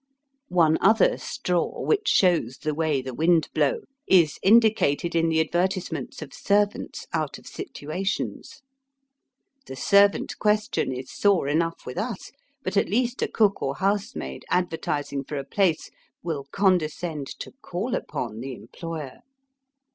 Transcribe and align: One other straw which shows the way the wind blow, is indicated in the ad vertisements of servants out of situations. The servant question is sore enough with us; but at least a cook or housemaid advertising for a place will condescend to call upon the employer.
One 0.47 0.79
other 0.81 1.15
straw 1.19 1.79
which 1.85 2.07
shows 2.07 2.57
the 2.57 2.73
way 2.73 3.03
the 3.03 3.13
wind 3.13 3.49
blow, 3.53 3.81
is 4.07 4.39
indicated 4.41 5.13
in 5.13 5.29
the 5.29 5.39
ad 5.39 5.51
vertisements 5.51 6.23
of 6.23 6.33
servants 6.33 7.05
out 7.13 7.37
of 7.37 7.45
situations. 7.45 8.63
The 9.67 9.75
servant 9.75 10.39
question 10.39 10.91
is 10.91 11.13
sore 11.13 11.47
enough 11.47 11.85
with 11.85 11.99
us; 11.99 12.31
but 12.63 12.77
at 12.77 12.89
least 12.89 13.21
a 13.21 13.27
cook 13.27 13.61
or 13.61 13.75
housemaid 13.75 14.43
advertising 14.49 15.23
for 15.23 15.37
a 15.37 15.45
place 15.45 15.91
will 16.23 16.45
condescend 16.51 17.27
to 17.37 17.53
call 17.61 17.93
upon 17.93 18.39
the 18.39 18.55
employer. 18.55 19.19